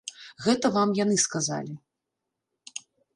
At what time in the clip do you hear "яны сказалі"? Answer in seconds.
0.99-1.73